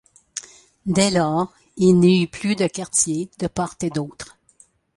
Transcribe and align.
Dès 0.87 1.11
lors, 1.11 1.53
il 1.77 1.99
n’y 1.99 2.23
eut 2.23 2.27
plus 2.27 2.55
de 2.55 2.65
quartier 2.65 3.29
de 3.37 3.45
part 3.45 3.75
et 3.81 3.91
d’autre. 3.91 4.35